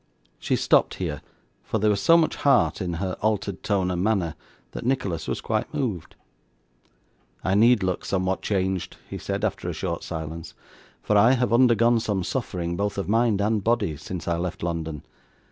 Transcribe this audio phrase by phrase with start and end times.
[0.39, 1.21] She stopped here;
[1.61, 4.33] for there was so much heart in her altered tone and manner,
[4.71, 6.15] that Nicholas was quite moved.
[7.43, 10.55] 'I need look somewhat changed,' he said, after a short silence;
[11.03, 15.03] 'for I have undergone some suffering, both of mind and body, since I left London.